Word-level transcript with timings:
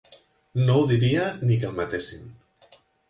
No 0.69 0.77
ho 0.79 0.87
diria 0.93 1.27
ni 1.43 1.59
que 1.65 1.69
el 1.71 1.77
matessin. 1.81 2.29